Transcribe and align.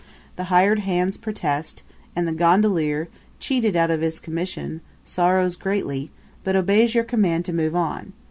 The 0.35 0.45
hired 0.45 0.79
hands 0.79 1.15
protest; 1.15 1.83
and 2.15 2.27
the 2.27 2.31
gondolier, 2.33 3.07
cheated 3.39 3.75
out 3.75 3.91
of 3.91 4.01
his 4.01 4.19
commission, 4.19 4.81
sorrows 5.05 5.55
greatly, 5.55 6.09
but 6.43 6.55
obeys 6.55 6.95
your 6.95 7.03
command 7.03 7.45
to 7.45 7.53
move 7.53 7.75
on. 7.75 8.11